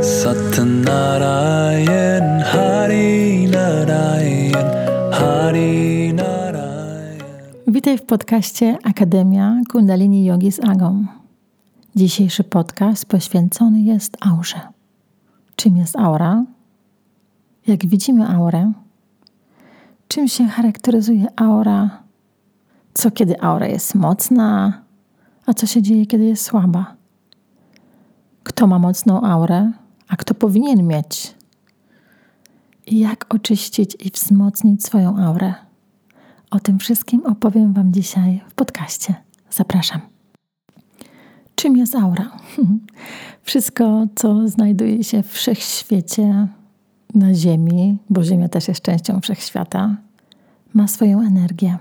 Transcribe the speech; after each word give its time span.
Satnarayan 0.00 1.44
Hari 2.40 3.44
Narayan 3.52 4.68
Hari 5.12 6.12
Witaj 7.66 7.98
w 7.98 8.02
podcaście 8.02 8.78
Akademia 8.84 9.60
Kundalini 9.72 10.24
Yogi 10.24 10.52
z 10.52 10.64
Agą. 10.64 11.04
Dzisiejszy 11.96 12.44
podcast 12.44 13.06
poświęcony 13.06 13.80
jest 13.80 14.16
aurze. 14.20 14.60
Czym 15.56 15.76
jest 15.76 15.96
aura? 15.96 16.44
Jak 17.66 17.86
widzimy 17.86 18.28
aurę? 18.28 18.72
Czym 20.08 20.28
się 20.28 20.46
charakteryzuje 20.46 21.26
aura? 21.36 22.02
Co 22.94 23.10
kiedy 23.10 23.40
aura 23.40 23.66
jest 23.66 23.94
mocna, 23.94 24.82
a 25.46 25.54
co 25.54 25.66
się 25.66 25.82
dzieje, 25.82 26.06
kiedy 26.06 26.24
jest 26.24 26.44
słaba? 26.44 26.94
Kto 28.42 28.66
ma 28.66 28.78
mocną 28.78 29.20
aurę, 29.22 29.72
a 30.10 30.16
kto 30.16 30.34
powinien 30.34 30.86
mieć? 30.86 31.34
Jak 32.86 33.34
oczyścić 33.34 33.96
i 34.00 34.10
wzmocnić 34.10 34.84
swoją 34.84 35.18
aurę? 35.18 35.54
O 36.50 36.60
tym 36.60 36.78
wszystkim 36.78 37.26
opowiem 37.26 37.72
Wam 37.72 37.92
dzisiaj 37.92 38.40
w 38.48 38.54
podcaście. 38.54 39.14
Zapraszam. 39.50 40.00
Czym 41.54 41.76
jest 41.76 41.94
aura? 41.94 42.30
Wszystko, 43.42 44.06
co 44.14 44.48
znajduje 44.48 45.04
się 45.04 45.22
w 45.22 45.32
wszechświecie, 45.32 46.48
na 47.14 47.34
Ziemi, 47.34 47.98
bo 48.10 48.24
Ziemia 48.24 48.48
też 48.48 48.68
jest 48.68 48.82
częścią 48.82 49.20
wszechświata, 49.20 49.96
ma 50.74 50.88
swoją 50.88 51.20
energię. 51.20 51.78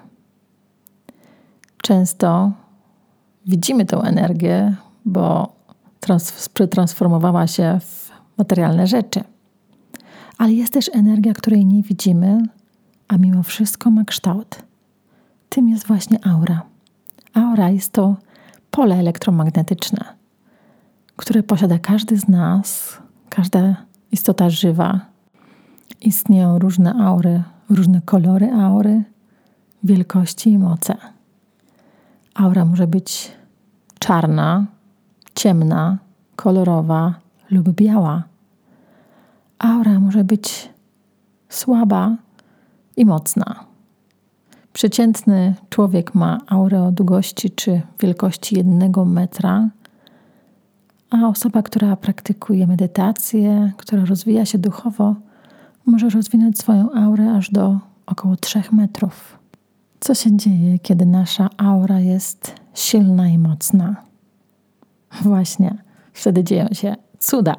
Często 1.82 2.52
widzimy 3.46 3.86
tę 3.86 3.98
energię, 3.98 4.76
bo 5.06 5.54
trans- 6.00 6.50
przetransformowała 6.50 7.48
się 7.48 7.80
w 7.80 8.12
materialne 8.40 8.88
rzeczy. 8.88 9.24
Ale 10.38 10.54
jest 10.54 10.74
też 10.74 10.90
energia, 10.94 11.34
której 11.34 11.66
nie 11.66 11.84
widzimy, 11.84 12.44
a 13.08 13.18
mimo 13.18 13.44
wszystko 13.44 13.92
ma 13.92 14.04
kształt. 14.04 14.64
Tym 15.50 15.70
jest 15.70 15.88
właśnie 15.88 16.28
aura. 16.28 16.62
Aura 17.34 17.70
jest 17.70 17.92
to 17.92 18.16
pole 18.72 18.96
elektromagnetyczne, 18.96 20.06
które 21.16 21.44
posiada 21.44 21.80
każdy 21.80 22.18
z 22.18 22.28
nas, 22.28 22.98
każda 23.30 23.76
istota 24.12 24.50
żywa. 24.50 25.00
Istnieją 26.02 26.60
różne 26.60 26.94
aury, 26.94 27.44
różne 27.70 28.02
kolory 28.02 28.54
aury, 28.54 29.04
wielkości 29.84 30.52
i 30.52 30.58
moce. 30.58 30.96
Aura 32.36 32.66
może 32.66 32.88
być 32.88 33.32
czarna, 34.00 34.66
ciemna, 35.36 35.98
kolorowa 36.36 37.14
lub 37.52 37.70
biała. 37.70 38.24
Aura 39.60 40.00
może 40.00 40.24
być 40.24 40.70
słaba 41.50 42.16
i 42.98 43.06
mocna. 43.06 43.66
Przeciętny 44.74 45.56
człowiek 45.70 46.16
ma 46.16 46.38
aurę 46.48 46.84
o 46.84 46.92
długości 46.92 47.50
czy 47.50 47.82
wielkości 48.00 48.56
jednego 48.56 49.06
metra, 49.06 49.70
a 51.10 51.28
osoba, 51.28 51.62
która 51.62 51.96
praktykuje 51.96 52.68
medytację, 52.68 53.74
która 53.78 54.06
rozwija 54.06 54.46
się 54.46 54.58
duchowo, 54.58 55.16
może 55.86 56.10
rozwinąć 56.10 56.60
swoją 56.60 56.92
aurę 56.94 57.34
aż 57.34 57.52
do 57.52 57.80
około 58.06 58.36
3 58.36 58.62
metrów. 58.72 59.40
Co 60.00 60.14
się 60.16 60.38
dzieje, 60.38 60.80
kiedy 60.80 61.06
nasza 61.06 61.50
aura 61.58 62.00
jest 62.00 62.56
silna 62.74 63.28
i 63.28 63.38
mocna? 63.38 63.96
Właśnie, 65.22 65.78
wtedy 66.14 66.44
dzieją 66.44 66.68
się 66.72 66.96
cuda, 67.20 67.56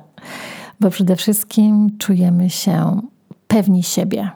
bo 0.81 0.91
przede 0.91 1.17
wszystkim 1.17 1.99
czujemy 1.99 2.51
się 2.51 3.01
pewni 3.49 3.83
siebie, 3.83 4.31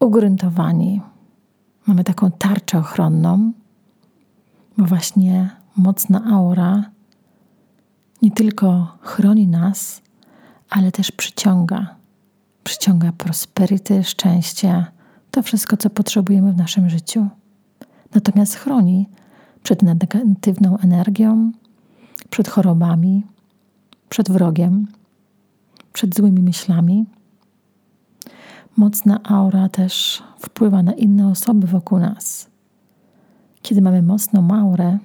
ugruntowani. 0.00 1.00
Mamy 1.86 2.04
taką 2.04 2.30
tarczę 2.30 2.78
ochronną, 2.78 3.52
bo 4.78 4.84
właśnie 4.84 5.50
mocna 5.76 6.24
aura 6.32 6.84
nie 8.22 8.30
tylko 8.30 8.98
chroni 9.00 9.48
nas, 9.48 10.02
ale 10.70 10.92
też 10.92 11.12
przyciąga. 11.12 11.94
Przyciąga 12.64 13.12
prosperity, 13.12 14.04
szczęście, 14.04 14.84
to 15.30 15.42
wszystko, 15.42 15.76
co 15.76 15.90
potrzebujemy 15.90 16.52
w 16.52 16.56
naszym 16.56 16.90
życiu. 16.90 17.28
Natomiast 18.14 18.54
chroni 18.54 19.08
przed 19.62 19.82
negatywną 19.82 20.78
energią, 20.78 21.52
przed 22.30 22.48
chorobami, 22.48 23.22
przed 24.12 24.30
wrogiem, 24.30 24.86
przed 25.92 26.16
złymi 26.16 26.42
myślami. 26.42 27.06
Mocna 28.76 29.20
aura 29.22 29.68
też 29.68 30.22
wpływa 30.38 30.82
na 30.82 30.92
inne 30.92 31.28
osoby 31.28 31.66
wokół 31.66 31.98
nas. 31.98 32.46
Kiedy 33.62 33.82
mamy 33.82 34.02
mocną 34.02 34.48
aurę, 34.50 34.98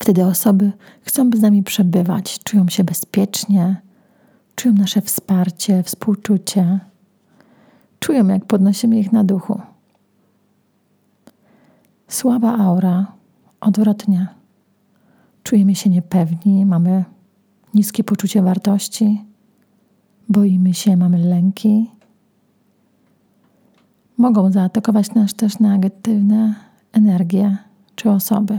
wtedy 0.00 0.24
osoby 0.24 0.72
chcą 1.02 1.30
z 1.30 1.40
nami 1.40 1.62
przebywać, 1.62 2.38
czują 2.44 2.68
się 2.68 2.84
bezpiecznie, 2.84 3.80
czują 4.56 4.74
nasze 4.74 5.00
wsparcie, 5.00 5.82
współczucie, 5.82 6.80
czują, 8.00 8.28
jak 8.28 8.44
podnosimy 8.44 8.98
ich 8.98 9.12
na 9.12 9.24
duchu. 9.24 9.60
Słaba 12.08 12.58
aura 12.58 13.12
odwrotnie. 13.60 14.26
Czujemy 15.42 15.74
się 15.74 15.90
niepewni, 15.90 16.66
mamy 16.66 17.04
niskie 17.74 18.04
poczucie 18.04 18.42
wartości, 18.42 19.24
boimy 20.28 20.74
się, 20.74 20.96
mamy 20.96 21.18
lęki. 21.18 21.90
Mogą 24.16 24.52
zaatakować 24.52 25.14
nas 25.14 25.34
też 25.34 25.58
negatywne 25.58 26.54
energie 26.92 27.56
czy 27.96 28.10
osoby. 28.10 28.58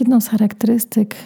Jedną 0.00 0.20
z 0.20 0.28
charakterystyk 0.28 1.16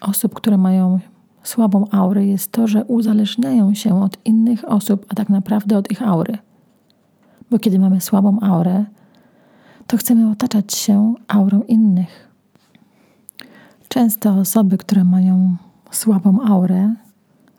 osób, 0.00 0.34
które 0.34 0.58
mają 0.58 0.98
słabą 1.42 1.84
aurę, 1.90 2.26
jest 2.26 2.52
to, 2.52 2.68
że 2.68 2.84
uzależniają 2.84 3.74
się 3.74 4.02
od 4.02 4.26
innych 4.26 4.68
osób, 4.68 5.06
a 5.08 5.14
tak 5.14 5.28
naprawdę 5.28 5.78
od 5.78 5.90
ich 5.90 6.02
aury. 6.02 6.38
Bo 7.50 7.58
kiedy 7.58 7.78
mamy 7.78 8.00
słabą 8.00 8.40
aurę, 8.40 8.84
to 9.86 9.96
chcemy 9.96 10.30
otaczać 10.30 10.74
się 10.74 11.14
aurą 11.28 11.62
innych. 11.62 12.31
Często 13.92 14.30
osoby, 14.30 14.78
które 14.78 15.04
mają 15.04 15.56
słabą 15.90 16.40
aurę, 16.42 16.94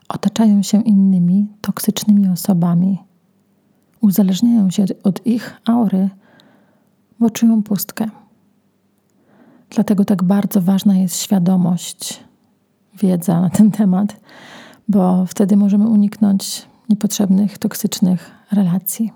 otaczają 0.10 0.64
się 0.64 0.82
innymi 0.82 1.48
toksycznymi 1.62 2.28
osobami. 2.28 2.98
Uzależniają 4.02 4.70
się 4.70 4.86
od 5.04 5.28
ich 5.28 5.62
aury, 5.66 6.10
bo 7.20 7.30
czują 7.30 7.64
pustkę. 7.64 8.10
Dlatego 9.70 10.06
tak 10.06 10.24
bardzo 10.24 10.62
ważna 10.62 10.98
jest 10.98 11.22
świadomość, 11.22 12.24
wiedza 13.02 13.42
na 13.42 13.50
ten 13.50 13.72
temat, 13.72 14.20
bo 14.88 15.26
wtedy 15.26 15.58
możemy 15.58 15.88
uniknąć 15.88 16.68
niepotrzebnych, 16.90 17.58
toksycznych 17.58 18.32
relacji. 18.52 19.12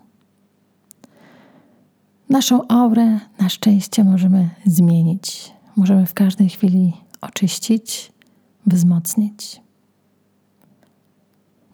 Naszą 2.30 2.68
aurę 2.68 3.20
na 3.40 3.50
szczęście 3.50 4.04
możemy 4.04 4.50
zmienić. 4.66 5.54
Możemy 5.76 6.06
w 6.06 6.14
każdej 6.14 6.50
chwili 6.50 7.07
oczyścić, 7.22 8.12
wzmocnić. 8.66 9.62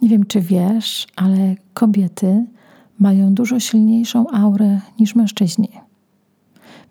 Nie 0.02 0.10
wiem, 0.10 0.26
czy 0.26 0.42
wiesz, 0.42 1.08
ale 1.16 1.56
kobiety 1.74 2.46
mają 3.00 3.34
dużo 3.34 3.60
silniejszą 3.60 4.30
aurę 4.30 4.80
niż 5.00 5.16
mężczyźni. 5.16 5.70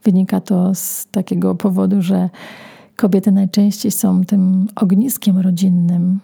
Wynika 0.05 0.41
to 0.41 0.75
z 0.75 1.07
takiego 1.11 1.55
powodu, 1.55 2.03
że 2.03 2.31
kobiety 2.97 3.33
najczęściej 3.33 3.93
są 3.93 4.25
tym 4.25 4.67
ogniskiem 4.77 5.39
rodzinnym. 5.39 6.21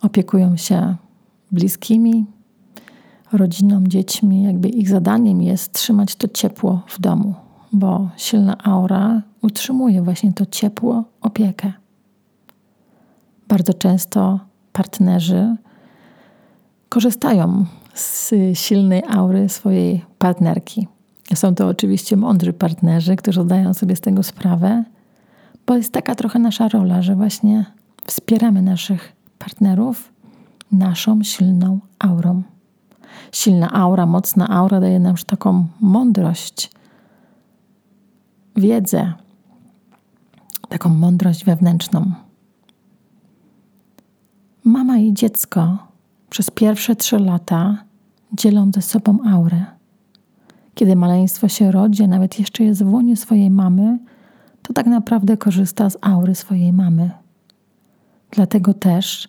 Opiekują 0.00 0.56
się 0.56 0.96
bliskimi, 1.52 2.26
rodziną, 3.32 3.84
dziećmi. 3.86 4.42
Jakby 4.42 4.68
ich 4.68 4.88
zadaniem 4.88 5.42
jest 5.42 5.72
trzymać 5.72 6.16
to 6.16 6.28
ciepło 6.28 6.82
w 6.86 7.00
domu, 7.00 7.34
bo 7.72 8.08
silna 8.16 8.58
aura 8.64 9.22
utrzymuje 9.42 10.02
właśnie 10.02 10.32
to 10.32 10.46
ciepło, 10.46 11.04
opiekę. 11.20 11.72
Bardzo 13.48 13.74
często 13.74 14.40
partnerzy 14.72 15.56
korzystają 16.88 17.64
z 17.94 18.34
silnej 18.54 19.02
aury 19.08 19.48
swojej 19.48 20.04
partnerki. 20.18 20.88
Są 21.34 21.54
to 21.54 21.68
oczywiście 21.68 22.16
mądrzy 22.16 22.52
partnerzy, 22.52 23.16
którzy 23.16 23.42
zdają 23.42 23.74
sobie 23.74 23.96
z 23.96 24.00
tego 24.00 24.22
sprawę, 24.22 24.84
bo 25.66 25.76
jest 25.76 25.92
taka 25.92 26.14
trochę 26.14 26.38
nasza 26.38 26.68
rola, 26.68 27.02
że 27.02 27.16
właśnie 27.16 27.64
wspieramy 28.06 28.62
naszych 28.62 29.12
partnerów 29.38 30.12
naszą 30.72 31.22
silną 31.22 31.78
aurą. 31.98 32.42
Silna 33.32 33.72
aura, 33.72 34.06
mocna 34.06 34.48
aura 34.48 34.80
daje 34.80 35.00
nam 35.00 35.12
już 35.12 35.24
taką 35.24 35.66
mądrość, 35.80 36.70
wiedzę, 38.56 39.12
taką 40.68 40.88
mądrość 40.88 41.44
wewnętrzną. 41.44 42.12
Mama 44.64 44.98
i 44.98 45.12
dziecko 45.12 45.78
przez 46.30 46.50
pierwsze 46.50 46.96
trzy 46.96 47.18
lata 47.18 47.84
dzielą 48.32 48.70
ze 48.74 48.82
sobą 48.82 49.18
aurę. 49.30 49.64
Kiedy 50.74 50.96
maleństwo 50.96 51.48
się 51.48 51.72
rodzi, 51.72 52.08
nawet 52.08 52.38
jeszcze 52.38 52.64
jest 52.64 52.82
w 52.82 52.92
łonie 52.92 53.16
swojej 53.16 53.50
mamy, 53.50 53.98
to 54.62 54.72
tak 54.72 54.86
naprawdę 54.86 55.36
korzysta 55.36 55.90
z 55.90 55.96
aury 56.00 56.34
swojej 56.34 56.72
mamy. 56.72 57.10
Dlatego 58.30 58.74
też 58.74 59.28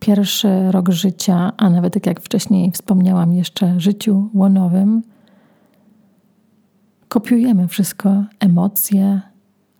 pierwszy 0.00 0.70
rok 0.72 0.90
życia, 0.90 1.52
a 1.56 1.70
nawet 1.70 1.94
tak 1.94 2.06
jak 2.06 2.20
wcześniej 2.20 2.72
wspomniałam, 2.72 3.32
jeszcze 3.32 3.80
życiu 3.80 4.30
łonowym, 4.34 5.02
kopiujemy 7.08 7.68
wszystko 7.68 8.24
emocje, 8.40 9.20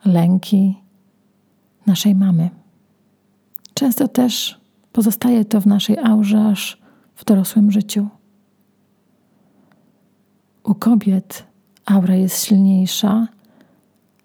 lęki 0.04 0.87
naszej 1.88 2.14
mamy. 2.14 2.50
Często 3.74 4.08
też 4.08 4.60
pozostaje 4.92 5.44
to 5.44 5.60
w 5.60 5.66
naszej 5.66 5.98
aurze 5.98 6.44
aż 6.44 6.78
w 7.14 7.24
dorosłym 7.24 7.72
życiu. 7.72 8.08
U 10.64 10.74
kobiet 10.74 11.46
aura 11.86 12.14
jest 12.14 12.44
silniejsza, 12.44 13.28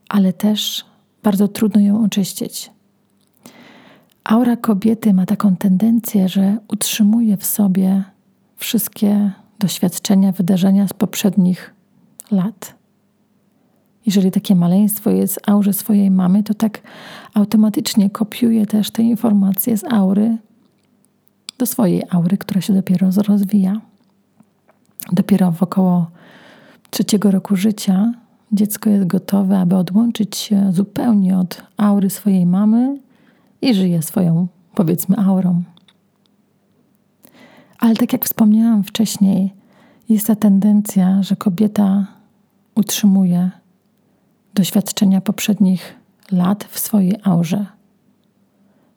ale 0.09 0.33
też 0.33 0.85
bardzo 1.23 1.47
trudno 1.47 1.81
ją 1.81 2.03
oczyścić. 2.03 2.71
Aura 4.23 4.57
kobiety 4.57 5.13
ma 5.13 5.25
taką 5.25 5.55
tendencję, 5.55 6.29
że 6.29 6.57
utrzymuje 6.67 7.37
w 7.37 7.45
sobie 7.45 8.03
wszystkie 8.57 9.31
doświadczenia, 9.59 10.31
wydarzenia 10.31 10.87
z 10.87 10.93
poprzednich 10.93 11.73
lat. 12.31 12.82
Jeżeli 14.05 14.31
takie 14.31 14.55
maleństwo 14.55 15.09
jest 15.09 15.35
w 15.35 15.49
aurze 15.49 15.73
swojej 15.73 16.11
mamy, 16.11 16.43
to 16.43 16.53
tak 16.53 16.81
automatycznie 17.33 18.09
kopiuje 18.09 18.65
też 18.65 18.91
te 18.91 19.03
informacje 19.03 19.77
z 19.77 19.83
aury 19.83 20.37
do 21.57 21.65
swojej 21.65 22.03
aury, 22.09 22.37
która 22.37 22.61
się 22.61 22.73
dopiero 22.73 23.09
rozwija. 23.27 23.81
Dopiero 25.11 25.51
w 25.51 25.63
około 25.63 26.11
trzeciego 26.89 27.31
roku 27.31 27.55
życia 27.55 28.13
dziecko 28.51 28.89
jest 28.89 29.07
gotowe, 29.07 29.59
aby 29.59 29.75
odłączyć 29.75 30.37
się 30.37 30.71
zupełnie 30.71 31.37
od 31.37 31.63
aury 31.77 32.09
swojej 32.09 32.45
mamy 32.45 32.99
i 33.61 33.73
żyje 33.73 34.01
swoją, 34.01 34.47
powiedzmy, 34.75 35.17
aurą. 35.17 35.63
Ale 37.79 37.95
tak 37.95 38.13
jak 38.13 38.25
wspomniałam 38.25 38.83
wcześniej, 38.83 39.53
jest 40.09 40.27
ta 40.27 40.35
tendencja, 40.35 41.23
że 41.23 41.35
kobieta 41.35 42.07
utrzymuje 42.75 43.51
doświadczenia 44.53 45.21
poprzednich 45.21 45.95
lat 46.31 46.63
w 46.63 46.79
swojej 46.79 47.15
aurze. 47.23 47.65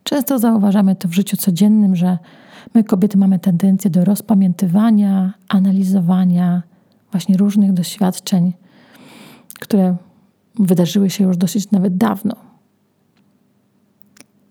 Często 0.03 0.39
zauważamy 0.39 0.95
to 0.95 1.07
w 1.07 1.13
życiu 1.13 1.37
codziennym, 1.37 1.95
że 1.95 2.17
my, 2.73 2.83
kobiety, 2.83 3.17
mamy 3.17 3.39
tendencję 3.39 3.91
do 3.91 4.05
rozpamiętywania, 4.05 5.33
analizowania 5.49 6.63
właśnie 7.11 7.37
różnych 7.37 7.73
doświadczeń, 7.73 8.53
które 9.59 9.95
wydarzyły 10.59 11.09
się 11.09 11.23
już 11.23 11.37
dosyć 11.37 11.71
nawet 11.71 11.97
dawno. 11.97 12.35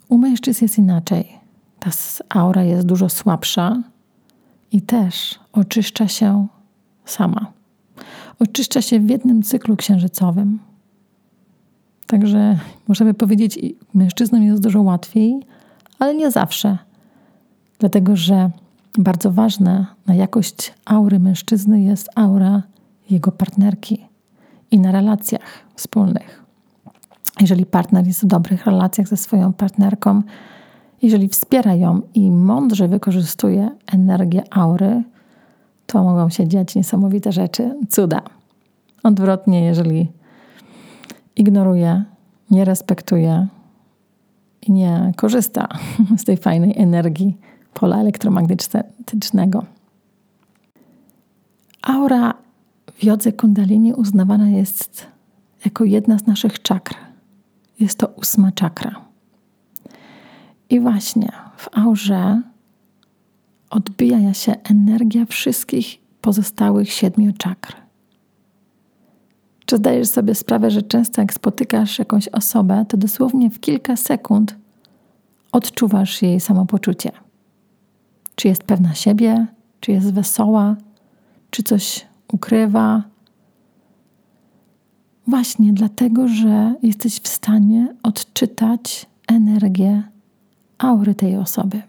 U 0.08 0.18
mężczyzn 0.18 0.64
jest 0.64 0.78
inaczej. 0.78 1.28
Ta 1.80 1.90
aura 2.28 2.62
jest 2.62 2.86
dużo 2.86 3.08
słabsza 3.08 3.82
i 4.72 4.82
też 4.82 5.38
oczyszcza 5.52 6.08
się 6.08 6.46
sama. 7.04 7.52
Oczyszcza 8.38 8.82
się 8.82 9.00
w 9.00 9.10
jednym 9.10 9.42
cyklu 9.42 9.76
księżycowym. 9.76 10.58
Także 12.06 12.58
możemy 12.88 13.14
powiedzieć, 13.14 13.58
mężczyznom 13.94 14.42
jest 14.42 14.62
dużo 14.62 14.82
łatwiej, 14.82 15.40
ale 15.98 16.14
nie 16.14 16.30
zawsze. 16.30 16.78
Dlatego, 17.78 18.16
że 18.16 18.50
bardzo 18.98 19.30
ważne 19.30 19.86
na 20.06 20.14
jakość 20.14 20.74
aury 20.84 21.18
mężczyzny 21.18 21.82
jest 21.82 22.08
aura 22.14 22.62
jego 23.10 23.32
partnerki 23.32 24.06
i 24.70 24.80
na 24.80 24.92
relacjach 24.92 25.64
wspólnych. 25.76 26.44
Jeżeli 27.40 27.66
partner 27.66 28.06
jest 28.06 28.22
w 28.22 28.26
dobrych 28.26 28.66
relacjach 28.66 29.08
ze 29.08 29.16
swoją 29.16 29.52
partnerką, 29.52 30.22
jeżeli 31.02 31.28
wspiera 31.28 31.74
ją 31.74 32.00
i 32.14 32.30
mądrze 32.30 32.88
wykorzystuje 32.88 33.70
energię 33.92 34.42
aury, 34.50 35.02
to 35.86 36.04
mogą 36.04 36.28
się 36.28 36.48
dziać 36.48 36.74
niesamowite 36.74 37.32
rzeczy, 37.32 37.74
cuda. 37.88 38.22
Odwrotnie, 39.02 39.64
jeżeli 39.64 40.08
ignoruje, 41.36 42.04
nie 42.50 42.64
respektuje 42.64 43.46
i 44.62 44.72
nie 44.72 45.12
korzysta 45.16 45.68
z 46.20 46.24
tej 46.24 46.36
fajnej 46.36 46.74
energii 46.76 47.36
pola 47.74 48.00
elektromagnetycznego. 48.00 49.64
Aura 51.82 52.34
w 52.92 53.04
jodze 53.04 53.32
kundalini 53.32 53.94
uznawana 53.94 54.48
jest 54.48 55.06
jako 55.64 55.84
jedna 55.84 56.18
z 56.18 56.26
naszych 56.26 56.62
czakr. 56.62 56.94
Jest 57.80 57.98
to 57.98 58.06
ósma 58.08 58.52
czakra. 58.52 59.00
I 60.70 60.80
właśnie 60.80 61.32
w 61.56 61.78
aurze 61.78 62.42
odbija 63.70 64.34
się 64.34 64.54
energia 64.64 65.26
wszystkich 65.26 65.98
pozostałych 66.20 66.92
siedmiu 66.92 67.32
czakr. 67.38 67.85
Czy 69.66 69.76
zdajesz 69.76 70.08
sobie 70.08 70.34
sprawę, 70.34 70.70
że 70.70 70.82
często 70.82 71.20
jak 71.20 71.34
spotykasz 71.34 71.98
jakąś 71.98 72.28
osobę, 72.28 72.84
to 72.88 72.96
dosłownie 72.96 73.50
w 73.50 73.60
kilka 73.60 73.96
sekund 73.96 74.56
odczuwasz 75.52 76.22
jej 76.22 76.40
samopoczucie? 76.40 77.10
Czy 78.34 78.48
jest 78.48 78.62
pewna 78.64 78.94
siebie, 78.94 79.46
czy 79.80 79.92
jest 79.92 80.12
wesoła, 80.12 80.76
czy 81.50 81.62
coś 81.62 82.06
ukrywa. 82.32 83.02
Właśnie 85.26 85.72
dlatego, 85.72 86.28
że 86.28 86.74
jesteś 86.82 87.20
w 87.20 87.28
stanie 87.28 87.94
odczytać 88.02 89.06
energię 89.28 90.02
aury 90.78 91.14
tej 91.14 91.36
osoby. 91.36 91.82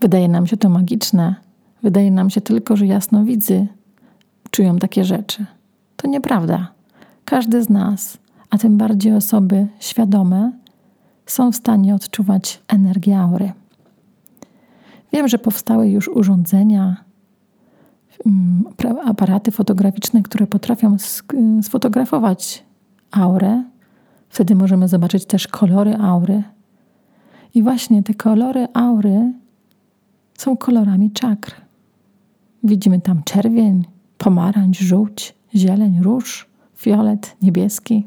Wydaje 0.00 0.28
nam 0.28 0.46
się 0.46 0.56
to 0.56 0.68
magiczne, 0.68 1.34
wydaje 1.82 2.10
nam 2.10 2.30
się 2.30 2.40
tylko, 2.40 2.76
że 2.76 2.86
jasnowidzy 2.86 3.66
czują 4.50 4.78
takie 4.78 5.04
rzeczy. 5.04 5.46
To 6.04 6.10
nieprawda. 6.10 6.68
Każdy 7.24 7.62
z 7.62 7.70
nas, 7.70 8.18
a 8.50 8.58
tym 8.58 8.76
bardziej 8.76 9.14
osoby 9.14 9.66
świadome, 9.80 10.52
są 11.26 11.52
w 11.52 11.56
stanie 11.56 11.94
odczuwać 11.94 12.62
energię 12.68 13.18
aury. 13.18 13.52
Wiem, 15.12 15.28
że 15.28 15.38
powstały 15.38 15.88
już 15.88 16.08
urządzenia, 16.08 17.04
mm, 18.26 18.64
aparaty 19.04 19.50
fotograficzne, 19.50 20.22
które 20.22 20.46
potrafią 20.46 20.96
sfotografować 21.62 22.64
aurę. 23.10 23.64
Wtedy 24.28 24.54
możemy 24.54 24.88
zobaczyć 24.88 25.26
też 25.26 25.48
kolory 25.48 25.96
aury. 25.96 26.42
I 27.54 27.62
właśnie 27.62 28.02
te 28.02 28.14
kolory 28.14 28.68
aury 28.74 29.32
są 30.38 30.56
kolorami 30.56 31.10
czakr. 31.10 31.54
Widzimy 32.64 33.00
tam 33.00 33.22
czerwień, 33.22 33.84
pomarańcz, 34.18 34.78
żółć, 34.78 35.34
zieleń, 35.54 36.00
róż, 36.02 36.46
fiolet, 36.76 37.36
niebieski. 37.42 38.06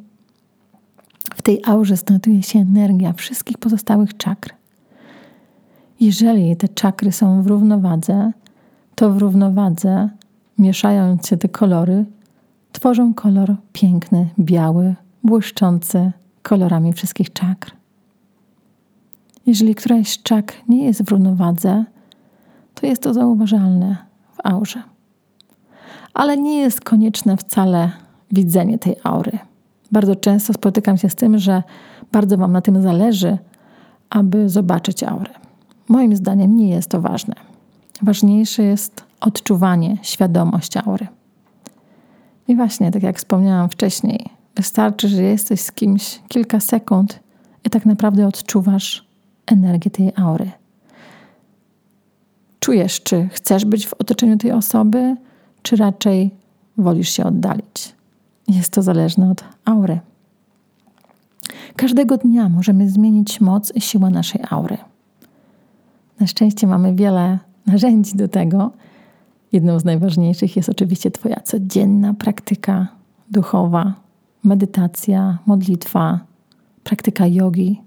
W 1.35 1.41
tej 1.41 1.61
aurze 1.65 1.95
znajduje 1.95 2.43
się 2.43 2.59
energia 2.59 3.13
wszystkich 3.13 3.57
pozostałych 3.57 4.17
czakr. 4.17 4.53
Jeżeli 5.99 6.57
te 6.57 6.67
czakry 6.67 7.11
są 7.11 7.43
w 7.43 7.47
równowadze, 7.47 8.31
to 8.95 9.11
w 9.11 9.17
równowadze, 9.17 10.09
mieszając 10.57 11.27
się 11.27 11.37
te 11.37 11.49
kolory, 11.49 12.05
tworzą 12.71 13.13
kolor 13.13 13.55
piękny, 13.73 14.29
biały, 14.39 14.95
błyszczący 15.23 16.11
kolorami 16.41 16.93
wszystkich 16.93 17.33
czakr. 17.33 17.71
Jeżeli 19.45 19.75
któraś 19.75 20.09
z 20.09 20.23
czakr 20.23 20.55
nie 20.67 20.85
jest 20.85 21.03
w 21.03 21.09
równowadze, 21.09 21.85
to 22.75 22.87
jest 22.87 23.01
to 23.01 23.13
zauważalne 23.13 23.97
w 24.31 24.37
aurze. 24.43 24.96
Ale 26.17 26.38
nie 26.38 26.59
jest 26.59 26.81
konieczne 26.81 27.38
wcale 27.38 27.91
widzenie 28.31 28.79
tej 28.79 28.95
aury. 29.03 29.39
Bardzo 29.91 30.15
często 30.15 30.53
spotykam 30.53 30.97
się 30.97 31.09
z 31.09 31.15
tym, 31.15 31.39
że 31.39 31.63
bardzo 32.12 32.38
Wam 32.38 32.51
na 32.51 32.62
tym 32.62 32.81
zależy, 32.81 33.38
aby 34.09 34.50
zobaczyć 34.50 35.03
aurę. 35.03 35.33
Moim 35.88 36.15
zdaniem 36.15 36.57
nie 36.57 36.69
jest 36.69 36.89
to 36.89 37.01
ważne. 37.01 37.36
Ważniejsze 38.01 38.63
jest 38.63 39.03
odczuwanie, 39.21 39.97
świadomość 40.01 40.77
aury. 40.77 41.07
I 42.47 42.55
właśnie, 42.55 42.91
tak 42.91 43.03
jak 43.03 43.17
wspomniałam 43.17 43.69
wcześniej, 43.69 44.29
wystarczy, 44.55 45.07
że 45.07 45.24
jesteś 45.24 45.62
z 45.62 45.71
kimś 45.71 46.19
kilka 46.27 46.59
sekund 46.59 47.19
i 47.65 47.69
tak 47.69 47.86
naprawdę 47.86 48.27
odczuwasz 48.27 49.07
energię 49.45 49.91
tej 49.91 50.12
aury. 50.15 50.51
Czujesz, 52.59 53.03
czy 53.03 53.29
chcesz 53.31 53.65
być 53.65 53.88
w 53.88 53.93
otoczeniu 53.93 54.38
tej 54.38 54.51
osoby, 54.51 55.15
czy 55.67 55.75
raczej 55.75 56.31
wolisz 56.77 57.09
się 57.09 57.24
oddalić. 57.25 57.95
Jest 58.47 58.74
to 58.74 58.81
zależne 58.81 59.31
od 59.31 59.43
aury. 59.65 60.00
Każdego 61.75 62.17
dnia 62.17 62.50
możemy 62.50 62.89
zmienić 62.89 63.41
moc 63.41 63.75
i 63.75 63.81
siłę 63.81 64.09
naszej 64.09 64.41
aury. 64.50 64.77
Na 66.19 66.27
szczęście 66.27 66.67
mamy 66.67 66.95
wiele 66.95 67.39
narzędzi 67.65 68.15
do 68.15 68.27
tego. 68.27 68.71
Jedną 69.51 69.79
z 69.79 69.86
najważniejszych 69.86 70.55
jest 70.55 70.69
oczywiście 70.69 71.12
Twoja 71.12 71.39
codzienna 71.39 72.13
praktyka 72.13 72.88
duchowa, 73.31 73.93
medytacja, 74.43 75.38
modlitwa, 75.45 76.19
praktyka 76.83 77.27
jogi, 77.27 77.81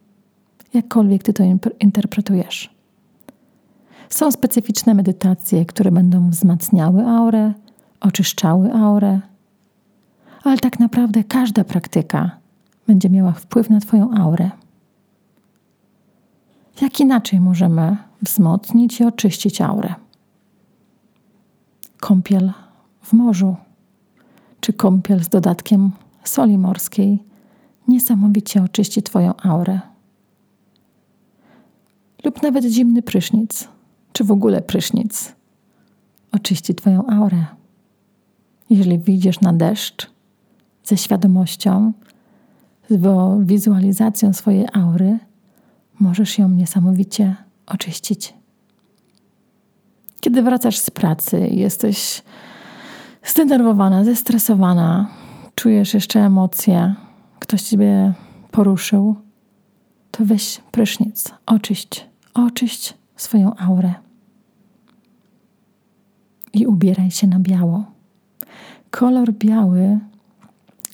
jakkolwiek 0.74 1.22
Ty 1.22 1.32
to 1.32 1.44
interpretujesz. 1.80 2.70
Są 4.10 4.32
specyficzne 4.32 4.94
medytacje, 4.94 5.64
które 5.64 5.90
będą 5.90 6.30
wzmacniały 6.30 7.06
aurę, 7.06 7.52
oczyszczały 8.00 8.72
aurę, 8.72 9.20
ale 10.44 10.58
tak 10.58 10.80
naprawdę 10.80 11.24
każda 11.24 11.64
praktyka 11.64 12.30
będzie 12.86 13.10
miała 13.10 13.32
wpływ 13.32 13.70
na 13.70 13.80
Twoją 13.80 14.14
aurę. 14.14 14.50
Jak 16.80 17.00
inaczej 17.00 17.40
możemy 17.40 17.96
wzmocnić 18.22 19.00
i 19.00 19.04
oczyścić 19.04 19.60
aurę? 19.60 19.94
Kąpiel 22.00 22.52
w 23.02 23.12
morzu, 23.12 23.56
czy 24.60 24.72
kąpiel 24.72 25.24
z 25.24 25.28
dodatkiem 25.28 25.90
soli 26.24 26.58
morskiej 26.58 27.18
niesamowicie 27.88 28.62
oczyści 28.62 29.02
Twoją 29.02 29.36
aurę. 29.36 29.80
Lub 32.24 32.42
nawet 32.42 32.64
zimny 32.64 33.02
prysznic, 33.02 33.68
czy 34.12 34.24
w 34.24 34.30
ogóle 34.30 34.62
prysznic, 34.62 35.32
oczyści 36.32 36.74
Twoją 36.74 37.06
aurę. 37.06 37.59
Jeżeli 38.70 38.98
widzisz 38.98 39.40
na 39.40 39.52
deszcz 39.52 40.10
ze 40.84 40.96
świadomością, 40.96 41.92
z 42.90 43.00
wizualizacją 43.46 44.32
swojej 44.32 44.66
aury, 44.72 45.18
możesz 46.00 46.38
ją 46.38 46.48
niesamowicie 46.48 47.36
oczyścić. 47.66 48.34
Kiedy 50.20 50.42
wracasz 50.42 50.78
z 50.78 50.90
pracy, 50.90 51.48
jesteś 51.50 52.22
zdenerwowana, 53.24 54.04
zestresowana, 54.04 55.08
czujesz 55.54 55.94
jeszcze 55.94 56.20
emocje, 56.20 56.94
ktoś 57.38 57.62
ciebie 57.62 58.12
poruszył, 58.50 59.16
to 60.10 60.24
weź 60.24 60.60
prysznic, 60.70 61.30
oczyść, 61.46 62.06
oczyść 62.34 62.94
swoją 63.16 63.56
aurę 63.56 63.94
i 66.52 66.66
ubieraj 66.66 67.10
się 67.10 67.26
na 67.26 67.38
biało. 67.38 67.99
Kolor 68.90 69.32
biały 69.32 69.98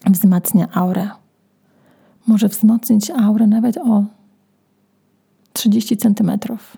wzmacnia 0.07 0.69
aurę. 0.73 1.09
Może 2.27 2.49
wzmocnić 2.49 3.11
aurę 3.11 3.47
nawet 3.47 3.77
o 3.77 4.05
30 5.53 5.97
centymetrów. 5.97 6.77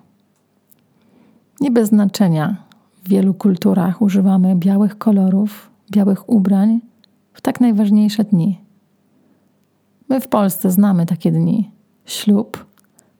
Nie 1.61 1.71
bez 1.71 1.89
znaczenia. 1.89 2.57
W 3.05 3.09
wielu 3.09 3.35
kulturach 3.35 4.03
używamy 4.03 4.57
białych 4.57 4.99
kolorów, 4.99 5.71
białych 5.91 6.29
ubrań 6.29 6.81
w 7.33 7.41
tak 7.41 7.61
najważniejsze 7.61 8.25
dni. 8.25 8.61
My 10.09 10.21
w 10.21 10.29
Polsce 10.29 10.71
znamy 10.71 11.07
takie 11.07 11.33
dni. 11.33 11.71
Ślub, 12.05 12.67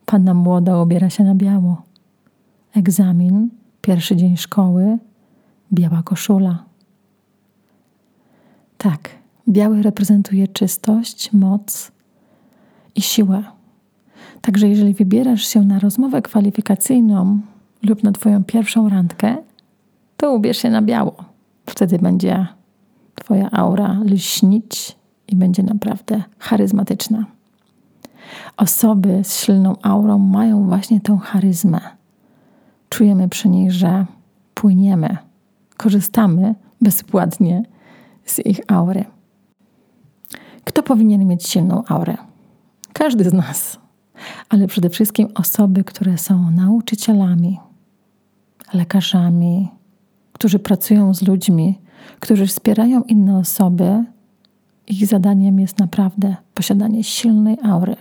panna 0.05 0.33
młoda 0.33 0.81
ubiera 0.81 1.09
się 1.09 1.23
na 1.23 1.35
biało. 1.35 1.81
Egzamin, 2.73 3.49
pierwszy 3.81 4.15
dzień 4.15 4.37
szkoły, 4.37 4.97
biała 5.73 6.03
koszula. 6.03 6.68
Tak, 8.81 9.09
biały 9.49 9.81
reprezentuje 9.81 10.47
czystość, 10.47 11.33
moc 11.33 11.91
i 12.95 13.01
siłę. 13.01 13.43
Także 14.41 14.67
jeżeli 14.67 14.93
wybierasz 14.93 15.47
się 15.47 15.61
na 15.61 15.79
rozmowę 15.79 16.21
kwalifikacyjną 16.21 17.39
lub 17.83 18.03
na 18.03 18.11
Twoją 18.11 18.43
pierwszą 18.43 18.89
randkę, 18.89 19.37
to 20.17 20.33
ubierz 20.33 20.57
się 20.57 20.69
na 20.69 20.81
biało. 20.81 21.15
Wtedy 21.65 21.99
będzie 21.99 22.47
Twoja 23.15 23.51
aura 23.51 23.99
lśnić 24.05 24.95
i 25.27 25.35
będzie 25.35 25.63
naprawdę 25.63 26.23
charyzmatyczna. 26.37 27.25
Osoby 28.57 29.21
z 29.23 29.39
silną 29.39 29.75
aurą 29.81 30.17
mają 30.17 30.67
właśnie 30.67 31.01
tą 31.01 31.17
charyzmę. 31.17 31.79
Czujemy 32.89 33.29
przy 33.29 33.49
niej, 33.49 33.71
że 33.71 34.05
płyniemy, 34.53 35.17
korzystamy 35.77 36.55
bezpłatnie 36.81 37.63
z 38.31 38.45
ich 38.45 38.59
aury. 38.67 39.05
Kto 40.63 40.83
powinien 40.83 41.27
mieć 41.27 41.47
silną 41.47 41.83
aurę? 41.87 42.17
Każdy 42.93 43.29
z 43.29 43.33
nas, 43.33 43.79
ale 44.49 44.67
przede 44.67 44.89
wszystkim 44.89 45.27
osoby, 45.35 45.83
które 45.83 46.17
są 46.17 46.51
nauczycielami, 46.51 47.59
lekarzami, 48.73 49.69
którzy 50.33 50.59
pracują 50.59 51.13
z 51.13 51.21
ludźmi, 51.21 51.79
którzy 52.19 52.47
wspierają 52.47 53.01
inne 53.01 53.37
osoby. 53.37 54.03
Ich 54.87 55.07
zadaniem 55.07 55.59
jest 55.59 55.79
naprawdę 55.79 56.35
posiadanie 56.53 57.03
silnej 57.03 57.57
aury, 57.63 57.95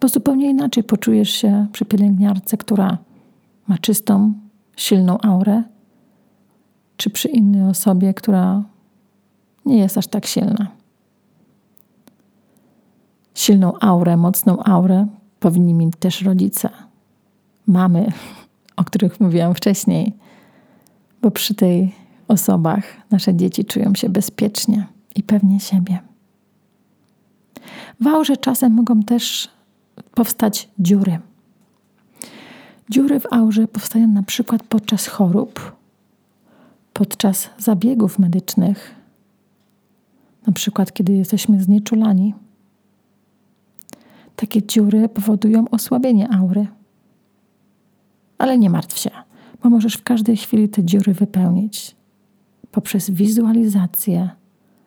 bo 0.00 0.08
zupełnie 0.08 0.50
inaczej 0.50 0.84
poczujesz 0.84 1.30
się 1.30 1.66
przy 1.72 1.84
pielęgniarce, 1.84 2.56
która 2.56 2.98
ma 3.66 3.78
czystą, 3.78 4.32
silną 4.76 5.18
aurę, 5.20 5.62
czy 6.96 7.10
przy 7.10 7.28
innej 7.28 7.62
osobie, 7.62 8.14
która 8.14 8.62
nie 9.68 9.78
jest 9.78 9.98
aż 9.98 10.06
tak 10.06 10.26
silna. 10.26 10.66
Silną 13.34 13.72
aurę, 13.80 14.16
mocną 14.16 14.62
aurę 14.62 15.06
powinni 15.40 15.74
mieć 15.74 15.94
też 15.98 16.22
rodzice, 16.22 16.68
mamy, 17.66 18.12
o 18.76 18.84
których 18.84 19.20
mówiłam 19.20 19.54
wcześniej, 19.54 20.12
bo 21.22 21.30
przy 21.30 21.54
tej 21.54 21.94
osobach 22.28 22.84
nasze 23.10 23.34
dzieci 23.34 23.64
czują 23.64 23.94
się 23.94 24.08
bezpiecznie 24.08 24.86
i 25.14 25.22
pewnie 25.22 25.60
siebie. 25.60 25.98
W 28.00 28.06
aurze 28.06 28.36
czasem 28.36 28.72
mogą 28.72 29.02
też 29.02 29.48
powstać 30.14 30.68
dziury. 30.78 31.18
Dziury 32.90 33.20
w 33.20 33.32
aurze 33.32 33.68
powstają 33.68 34.08
na 34.08 34.22
przykład 34.22 34.62
podczas 34.62 35.06
chorób, 35.06 35.76
podczas 36.92 37.50
zabiegów 37.58 38.18
medycznych, 38.18 38.97
na 40.48 40.52
przykład 40.52 40.92
kiedy 40.92 41.12
jesteśmy 41.12 41.62
znieczulani. 41.62 42.34
Takie 44.36 44.66
dziury 44.66 45.08
powodują 45.08 45.64
osłabienie 45.70 46.28
aury. 46.32 46.66
Ale 48.38 48.58
nie 48.58 48.70
martw 48.70 48.98
się, 48.98 49.10
bo 49.62 49.70
możesz 49.70 49.94
w 49.94 50.02
każdej 50.02 50.36
chwili 50.36 50.68
te 50.68 50.84
dziury 50.84 51.14
wypełnić 51.14 51.96
poprzez 52.70 53.10
wizualizację, 53.10 54.30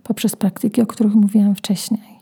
poprzez 0.04 0.36
praktyki, 0.36 0.82
o 0.82 0.86
których 0.86 1.16
mówiłam 1.16 1.56
wcześniej. 1.56 2.20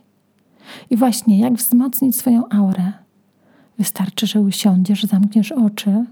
I 0.89 0.98
właśnie 0.98 1.39
jak 1.39 1.53
wzmocnić 1.53 2.15
swoją 2.15 2.50
aurę? 2.50 2.91
Wystarczy, 3.77 4.27
że 4.27 4.41
usiądziesz, 4.41 5.03
zamkniesz 5.03 5.51
oczy 5.51 6.05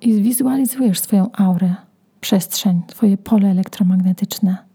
i 0.00 0.22
wizualizujesz 0.22 1.00
swoją 1.00 1.32
aurę, 1.32 1.74
przestrzeń, 2.20 2.82
Twoje 2.86 3.16
pole 3.16 3.50
elektromagnetyczne. 3.50 4.73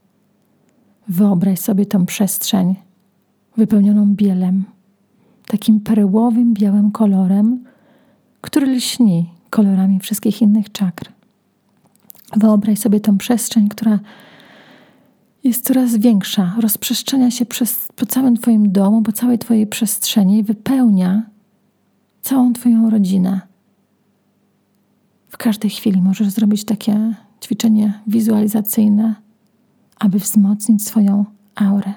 Wyobraź 1.10 1.60
sobie 1.60 1.86
tą 1.86 2.06
przestrzeń 2.06 2.76
wypełnioną 3.58 4.16
bielem, 4.16 4.64
takim 5.48 5.80
perłowym 5.80 6.54
białym 6.54 6.92
kolorem, 6.92 7.64
który 8.42 8.68
lśni 8.68 9.30
kolorami 9.50 10.00
wszystkich 10.00 10.42
innych 10.42 10.72
czakr. 10.72 11.12
Wyobraź 12.36 12.80
sobie 12.80 13.00
tę 13.00 13.18
przestrzeń, 13.18 13.70
która 13.70 14.00
jest 15.44 15.66
coraz 15.66 15.96
większa, 15.96 16.56
rozprzestrzenia 16.60 17.32
się 17.32 17.46
przez, 17.46 17.88
po 17.96 18.06
całym 18.06 18.38
Twoim 18.38 18.72
domu, 18.72 19.02
po 19.02 19.12
całej 19.12 19.40
Twojej 19.40 19.68
przestrzeni 19.68 20.44
wypełnia 20.44 21.24
całą 22.22 22.54
Twoją 22.54 22.90
rodzinę. 22.90 23.42
W 25.30 25.38
każdej 25.38 25.72
chwili 25.72 26.02
możesz 26.02 26.30
zrobić 26.30 26.64
takie 26.64 27.14
ćwiczenie 27.44 27.94
wizualizacyjne, 28.08 29.16
aby 30.00 30.20
wzmocnić 30.20 30.88
swoją 30.88 31.26
aurę. 31.56 31.94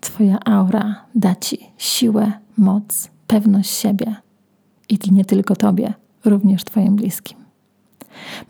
Twoja 0.00 0.38
aura 0.44 1.04
da 1.14 1.34
Ci 1.34 1.58
siłę, 1.78 2.32
moc, 2.56 3.10
pewność 3.26 3.70
siebie 3.70 4.14
i 4.88 4.98
nie 5.12 5.24
tylko 5.24 5.56
Tobie, 5.56 5.94
również 6.24 6.64
Twoim 6.64 6.96
bliskim. 6.96 7.38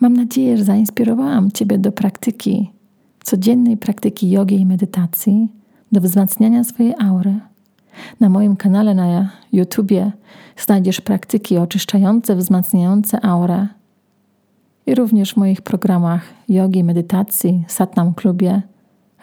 Mam 0.00 0.16
nadzieję, 0.16 0.58
że 0.58 0.64
zainspirowałam 0.64 1.50
Ciebie 1.50 1.78
do 1.78 1.92
praktyki, 1.92 2.70
codziennej 3.24 3.76
praktyki 3.76 4.30
jogi 4.30 4.60
i 4.60 4.66
medytacji, 4.66 5.48
do 5.92 6.00
wzmacniania 6.00 6.64
swojej 6.64 6.94
aury. 6.98 7.40
Na 8.20 8.28
moim 8.28 8.56
kanale 8.56 8.94
na 8.94 9.30
YouTubie 9.52 10.12
znajdziesz 10.56 11.00
praktyki 11.00 11.58
oczyszczające, 11.58 12.36
wzmacniające 12.36 13.24
aurę 13.24 13.66
i 14.86 14.94
również 14.94 15.32
w 15.32 15.36
moich 15.36 15.62
programach 15.62 16.22
jogi, 16.48 16.84
medytacji, 16.84 17.64
satnam 17.68 18.14
klubie 18.14 18.62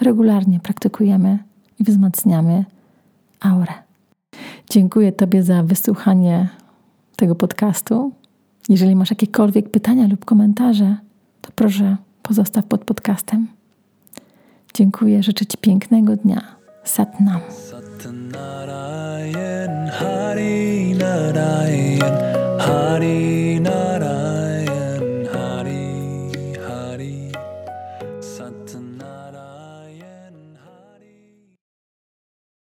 regularnie 0.01 0.59
praktykujemy 0.59 1.39
i 1.79 1.83
wzmacniamy 1.83 2.65
aurę. 3.39 3.73
Dziękuję 4.69 5.11
Tobie 5.11 5.43
za 5.43 5.63
wysłuchanie 5.63 6.49
tego 7.15 7.35
podcastu. 7.35 8.11
Jeżeli 8.69 8.95
masz 8.95 9.09
jakiekolwiek 9.09 9.69
pytania 9.69 10.07
lub 10.07 10.25
komentarze, 10.25 10.95
to 11.41 11.51
proszę 11.55 11.97
pozostaw 12.23 12.65
pod 12.65 12.85
podcastem. 12.85 13.47
Dziękuję, 14.73 15.23
życzę 15.23 15.45
Ci 15.45 15.57
pięknego 15.57 16.15
dnia. 16.15 16.41
Satnam. 16.83 17.39
Narayan 20.99 22.18